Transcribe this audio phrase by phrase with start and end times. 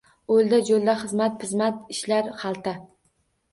[0.35, 2.77] Oʼlda-joʼlda xizmat-pizmat, ishlar xalta.